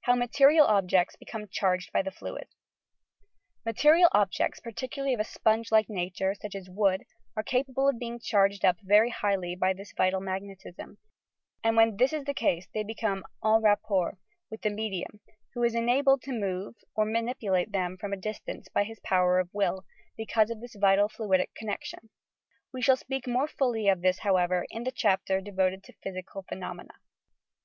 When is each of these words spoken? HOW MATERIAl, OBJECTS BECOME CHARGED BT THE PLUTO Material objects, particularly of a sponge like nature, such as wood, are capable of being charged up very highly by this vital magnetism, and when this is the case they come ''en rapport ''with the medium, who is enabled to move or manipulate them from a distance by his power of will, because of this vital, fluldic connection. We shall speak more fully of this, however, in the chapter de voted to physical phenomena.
HOW 0.00 0.16
MATERIAl, 0.16 0.66
OBJECTS 0.66 1.14
BECOME 1.14 1.46
CHARGED 1.46 1.92
BT 1.92 2.02
THE 2.06 2.10
PLUTO 2.10 2.48
Material 3.64 4.08
objects, 4.10 4.58
particularly 4.58 5.14
of 5.14 5.20
a 5.20 5.24
sponge 5.24 5.70
like 5.70 5.88
nature, 5.88 6.34
such 6.34 6.56
as 6.56 6.68
wood, 6.68 7.04
are 7.36 7.44
capable 7.44 7.88
of 7.88 7.96
being 8.00 8.18
charged 8.18 8.64
up 8.64 8.78
very 8.82 9.10
highly 9.10 9.54
by 9.54 9.72
this 9.72 9.92
vital 9.96 10.20
magnetism, 10.20 10.98
and 11.62 11.76
when 11.76 11.98
this 11.98 12.12
is 12.12 12.24
the 12.24 12.34
case 12.34 12.66
they 12.74 12.82
come 13.00 13.24
''en 13.44 13.62
rapport 13.62 14.18
''with 14.50 14.62
the 14.62 14.70
medium, 14.70 15.20
who 15.52 15.62
is 15.62 15.76
enabled 15.76 16.22
to 16.22 16.32
move 16.32 16.74
or 16.96 17.04
manipulate 17.04 17.70
them 17.70 17.96
from 17.96 18.12
a 18.12 18.16
distance 18.16 18.68
by 18.68 18.82
his 18.82 18.98
power 19.04 19.38
of 19.38 19.48
will, 19.54 19.84
because 20.16 20.50
of 20.50 20.60
this 20.60 20.74
vital, 20.80 21.08
fluldic 21.08 21.54
connection. 21.54 22.10
We 22.72 22.82
shall 22.82 22.96
speak 22.96 23.28
more 23.28 23.46
fully 23.46 23.86
of 23.86 24.00
this, 24.02 24.18
however, 24.18 24.66
in 24.70 24.82
the 24.82 24.90
chapter 24.90 25.40
de 25.40 25.52
voted 25.52 25.84
to 25.84 25.92
physical 26.02 26.42
phenomena. 26.42 26.94